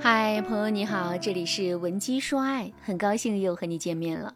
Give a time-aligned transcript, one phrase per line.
[0.00, 4.32] 嗨，朋友你好，这里是文姬说爱，很高兴又和你见面了。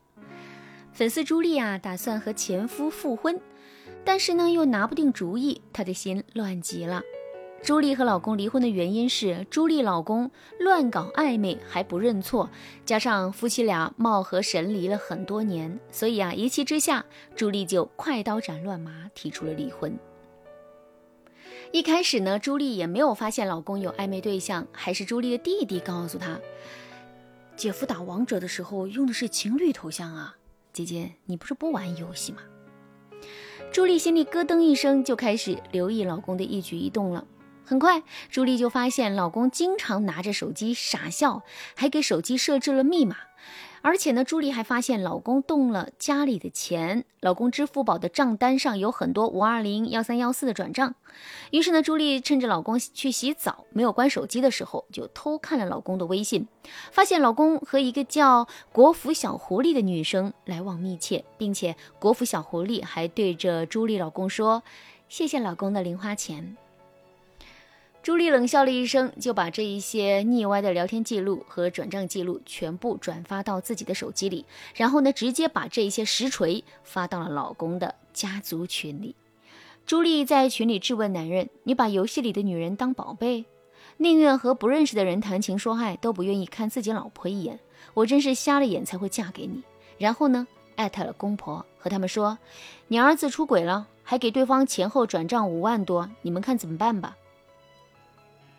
[0.92, 3.40] 粉丝朱莉啊，打算和前夫复婚，
[4.04, 7.00] 但是呢又拿不定主意，她的心乱极了。
[7.62, 10.28] 朱莉和老公离婚的原因是朱莉老公
[10.58, 12.50] 乱搞暧昧还不认错，
[12.84, 17.06] 加上夫妻俩貌合神离了很多年，所以啊一气之下，
[17.36, 19.96] 朱莉就快刀斩乱麻提出了离婚。
[21.72, 26.38] 一开始呢，朱莉也没有发现老公有暧昧对象，还是朱莉的弟弟告诉她，
[27.56, 30.36] 姐夫打王者的时候用的是情侣头像啊。
[30.74, 32.42] 姐姐，你不是不玩游戏吗？
[33.72, 37.26] 朱莉心里咯噔一声，就开始留意老公的一举一动了。
[37.64, 41.42] 很快，朱莉就发现老公经常拿着手机傻笑，
[41.74, 43.16] 还给手机设置了密码。
[43.84, 50.94] 而且呢，朱莉还发现老公动了家里的钱，老公支付宝的账单上有很多五二零幺三幺四的转账。
[51.50, 56.46] 于是呢，朱莉趁着老公去洗澡没有关手机的时候，就偷看了老公的微信，
[56.92, 64.62] 发现老公和一个叫国服小狐狸的女生来往密切，并且国服小狐狸还对着朱莉老公说
[65.08, 66.56] ：“谢谢老公的零花钱。”
[68.02, 79.14] 朱莉冷笑了一声，就把这一些腻歪的聊天记录和转账记录全部转发到自己的手机里，然后呢，直接把这一些实锤发到了老公的家族群里。
[79.86, 83.44] 朱莉在群里质问男人：“你把游戏里的女人当宝贝，
[83.98, 87.60] 宁愿和不认识的人谈情说爱，都不愿意看自己老婆一眼。
[87.94, 89.62] 我真是瞎了眼才会嫁给你。”
[89.96, 92.36] 然后呢，艾特了公婆，和他们说
[92.88, 97.16] ：“你儿子出轨了，还给对方前后转账五万多，你们看怎么办吧？”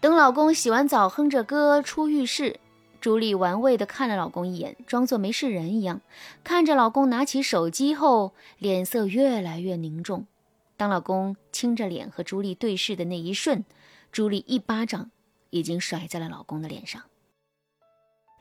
[0.04, 2.60] 等老公洗完澡，哼着歌出浴室，
[3.00, 6.02] 朱莉玩味地看了老公一眼，装作没事人一样。
[6.44, 10.28] 看着老公拿起手机后，脸色越来越凝重。
[10.76, 13.64] 当老公青着脸和朱莉对视的那一瞬，
[14.12, 15.10] 朱莉一巴掌
[15.52, 17.02] 已经甩在了老公的脸上。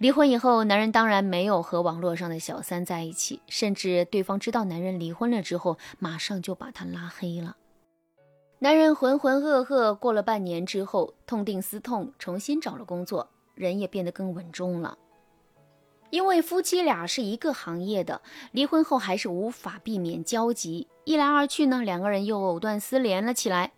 [0.01, 7.57] 离婚以后，男人当然没有和网络上的小三在一起，甚至对方知道男人离婚了之后，马上就把他拉黑了。
[8.62, 14.96] 男人浑浑噩噩过了半年之后，痛定思痛，重新找了工作，人也变得更稳重了。
[16.11, 20.86] 因为夫妻俩是一个行业的，离婚后还是无法避免交集。
[21.02, 23.73] 一来二去呢，两个人又藕断丝连了起来。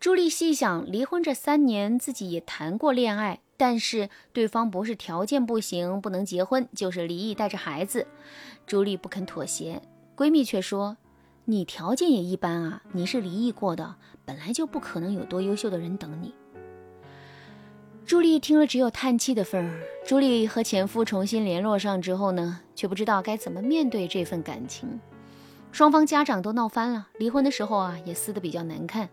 [0.00, 8.08] 朱莉细想，离婚这三年，自己也谈过恋爱，但是对方不是条件不行，不能结婚，就是离异带着孩子。
[8.66, 9.80] 朱莉不肯妥协，
[10.16, 10.96] 闺蜜却说。
[11.46, 16.32] 你条件也一般啊，你是离异过的，本来就不可能有多优秀的人等你。
[18.06, 19.80] 朱莉听了只有叹气的份儿。
[20.06, 24.98] 朱莉和前夫重新联络上之后呢，却不知道该怎么面对这份感情。
[25.70, 29.10] 双方家长都闹翻了，离婚的时候啊也撕得比较难看，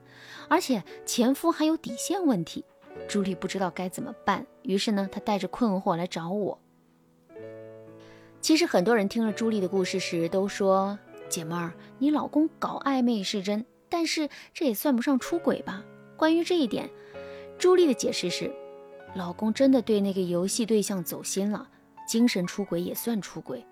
[0.47, 2.63] 而且前夫还有底线问题。
[3.09, 6.57] 朱莉不知道该怎么办，于是呢，她带着困惑来找我。
[8.39, 10.97] 其实很多人听了朱莉的故事时都说。
[11.31, 15.83] 姐妹儿，你老公搞暧昧是真，但是这也算不上出轨吧？
[16.17, 16.89] 关于这一点，
[17.57, 18.53] 朱莉的解释是，
[19.15, 21.69] 老公真的对那个游戏对象走心了，
[22.05, 23.65] 精神出轨也算出轨。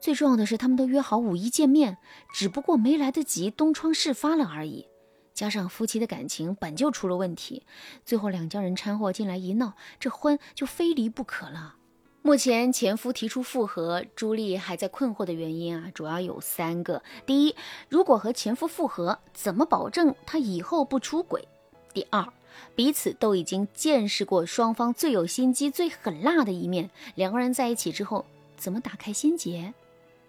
[0.00, 1.98] 最重要的是，他们都约好五一见面，
[2.32, 4.86] 只不过没来得及东窗事发了而已。
[5.34, 7.66] 加上夫妻的感情本就出了问题，
[8.04, 11.74] 最后两家人掺和进来一闹，这婚就非离不可了。
[12.22, 17.02] 目前前夫提出复合，朱莉还在困惑的原因啊，主要有三个。
[17.24, 17.56] 第一，
[17.88, 21.48] 如果和前夫复合，怎么保证他以后不出轨？
[21.94, 22.30] 第二，
[22.76, 29.72] 彼此都已经见识过双方最有心机、最狠辣的一面，两个人在一起之后，怎么打开心结？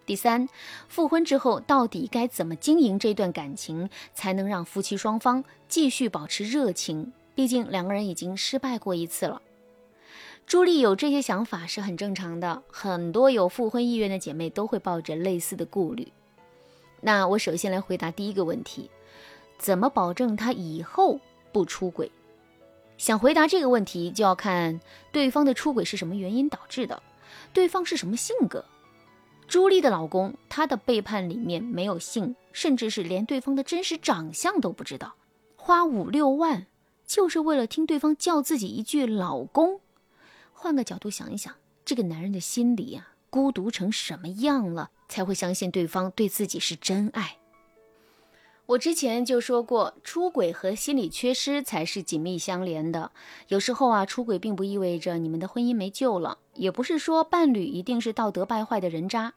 [0.05, 0.47] 第三，
[0.87, 7.11] 复婚之后到底该怎么经营这段感情，才能让夫妻双方继续保持热情？
[7.35, 9.41] 毕竟两个人已经失败过一次了。
[10.51, 16.11] 朱莉有这些想法是很正常的，很多有复婚意愿的姐妹都会抱着类似的顾虑。
[16.99, 18.89] 那我首先来回答第一个问题：
[19.57, 21.21] 怎么保证他以后
[21.53, 22.11] 不出轨？
[22.97, 24.77] 想回答这个问题，就要看
[25.13, 27.01] 对方的出轨是什么原因导致的，
[27.53, 28.65] 对方是什么性格。
[29.47, 35.15] 朱莉的老公，他的背叛里面没有性，甚至是连对方的真实长相都不知道，
[35.55, 36.67] 花五六万
[37.07, 39.79] 就是为了听对方叫自己一句老公。
[40.61, 47.39] 换个角度想一想，这个男人的心里啊，孤独成什么样了，才会相信对方对自己是真爱？
[48.67, 53.11] 我之前就说过，出轨和心理缺失才是紧密相连的。
[53.47, 59.33] 有时候啊，出轨并不意味着你们的婚姻没救了，也不是说伴侣一定是道德败坏的人渣。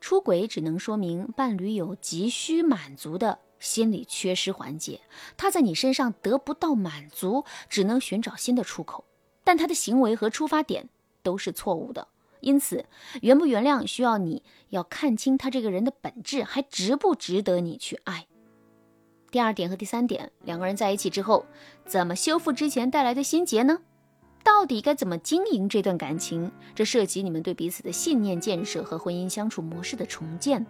[0.00, 5.00] 出轨只能说明伴侣有急需满足的心理缺失环节，
[5.36, 9.04] 他在你身上得不到满足，只能寻找新的出口。
[9.48, 10.90] 但他的行为和出发点
[11.22, 12.08] 都是错误的。
[12.40, 12.84] 因此，
[13.22, 18.26] 原不原谅需要你要看清他这个人的本质，还值不值得你去爱。
[19.30, 21.46] 第二点和第三点，两个人在一起之后，
[21.86, 23.78] 怎么修复之前带来的心结呢？
[24.44, 26.52] 到底该怎么经营这段感情？
[26.74, 30.66] 这涉及你们对彼此的信念建设和婚姻相处模式的重建。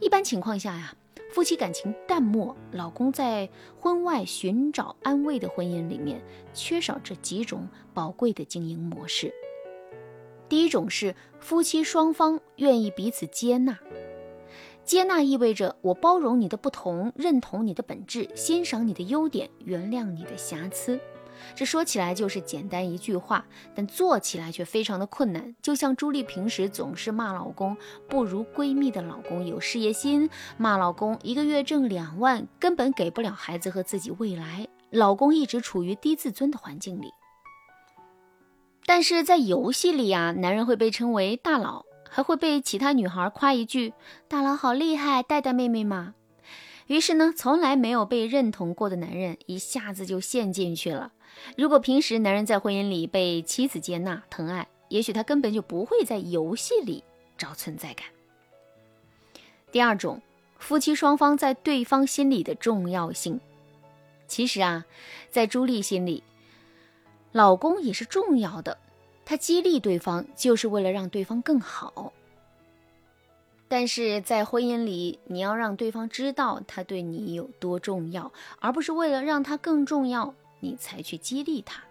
[0.00, 0.94] 一般情况下呀，
[1.32, 3.48] 夫妻感情淡漠，老公在
[3.80, 6.20] 婚外寻找安慰的婚姻里面，
[6.52, 9.32] 缺少这几种宝贵的经营模式。
[10.46, 13.78] 第一种是夫妻双方愿意彼此接纳，
[14.84, 21.00] 接纳意味着我包容你的不同，认同你的本质，欣赏你的优点，原谅你的瑕疵。
[21.54, 23.44] 这说起来就是简单一句话，
[23.74, 25.54] 但做起来却非常的困难。
[25.62, 27.76] 就像朱莉平时总是骂老公
[28.08, 37.12] 不如闺蜜的老公有事业心，骂老公一个月挣两万根本给不了孩子和自己未来，老公一直处于低自尊的环境里。
[38.84, 43.94] 但是在游戏里啊，男人会被称为大佬，还会被其他女孩夸一句
[44.28, 46.14] “大佬好厉害，带带妹妹嘛”。
[46.86, 51.12] 于是呢，从来没有被认同过的男人一下子就陷进去了。
[51.56, 57.02] 如果平时男人在婚姻里被妻子接纳、疼爱，也许他根本就不会在游戏里
[57.38, 58.06] 找存在感。
[59.70, 60.20] 第二种，
[60.58, 63.40] 夫妻双方在对方心里的重要性。
[64.26, 64.84] 其实啊，
[65.30, 66.22] 在朱莉心里。
[67.32, 68.76] 老公也是重要的，
[69.24, 72.12] 他激励对方就是为了让对方更好。
[73.72, 78.30] 但是在婚姻里，你要让对方知道他对你有多重要，
[78.60, 81.82] 而不是为了让他更重要你才去激励他。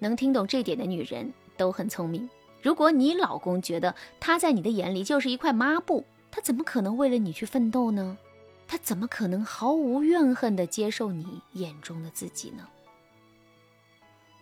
[0.00, 2.28] 能听懂这点的女人都很聪明。
[2.60, 8.18] 如果你老公觉得他在你的眼里就是一块抹布，他怎么可能为了你去奋斗呢？
[8.66, 12.66] 他怎么可能毫无怨恨地接受你眼中的自己呢？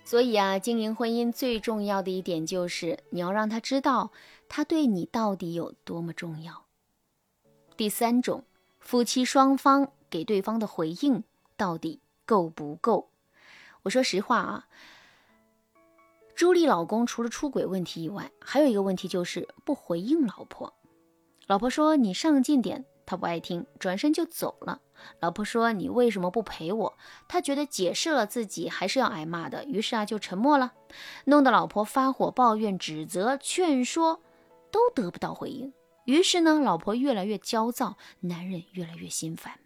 [0.06, 4.10] 所以啊，经营婚姻最重要的一点就是你要让他知道
[4.48, 6.61] 他对你到底有多么重要。
[7.82, 8.44] 第三种，
[8.78, 11.24] 夫妻双方给对方的回应
[11.56, 13.10] 到底够不够？
[13.82, 14.68] 我说实话啊，
[16.36, 20.72] 朱莉老公除了出轨问题以外，还有一个问题就是不回应老婆。
[21.48, 24.80] 老婆说你上进点，他不爱听，转身就走了。
[25.18, 26.96] 老婆说：“你为什么不陪我？”
[27.26, 30.72] 他觉得解释了自己还是要挨骂的，于是啊就沉默了，
[31.24, 34.22] 弄得老婆发火、抱怨、指责、劝说，
[34.70, 35.72] 都得不到回应。
[36.04, 39.60] 于是呢，老婆越来越焦躁，男人越来越心烦。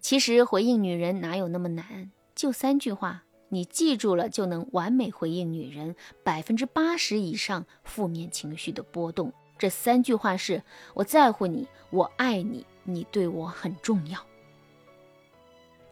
[0.00, 2.10] 其实回应女人哪有那么难？
[2.34, 9.32] 就三句话，你记住了就能完美回应女人百分之八十以上负面情绪的波动。
[9.58, 10.62] 这三句话是：
[10.94, 14.24] 我在乎你，我爱你，你对我很重要。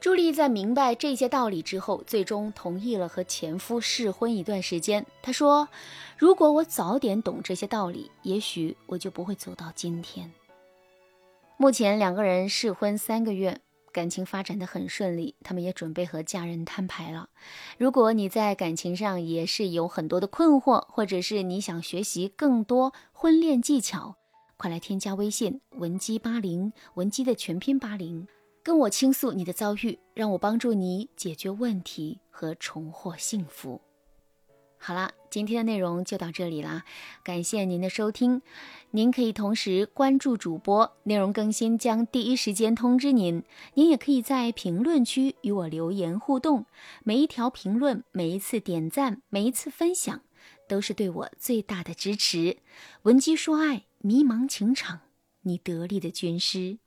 [0.05, 5.07] 朱莉在明白这些道理之后，最终同意了和前夫试婚一段时间。
[5.23, 5.67] 她说
[6.19, 10.31] ：“如果我早点懂这些道理，也许我就不会走到今天。”
[11.57, 13.63] 目前两个人试婚三个月，
[13.95, 17.31] 感情发展的很顺利，他们也准备和家人摊牌了。
[17.79, 24.17] 如果你在感情上也是有很多的困惑，或者是你想学习更多婚恋技巧，
[24.59, 28.29] 快来添加微信文姬八零，文姬的全拼八零。
[28.65, 33.83] 跟我倾诉你的遭遇，让我帮助你解决问题和重获幸福。
[34.79, 36.85] 好了，今天的内容就到这里啦，
[37.23, 38.41] 感谢您的收听。
[38.91, 43.43] 您可以同时关注主播，内容更新将第一时间通知您。
[43.75, 46.65] 您也可以在评论区与我留言互动，
[47.03, 50.23] 每一条评论、每一次点赞、每一次分享，
[50.67, 52.57] 都是对我最大的支持。
[53.03, 55.01] 闻鸡说爱，迷茫情场，
[55.43, 56.79] 你得力的军师。